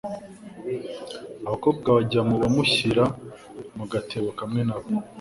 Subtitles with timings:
[1.47, 3.03] abakobwa bajya bamushyira
[3.77, 4.89] mu gatebo kamwe na bo.